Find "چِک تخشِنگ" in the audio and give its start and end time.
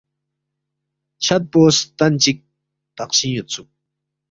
2.21-3.33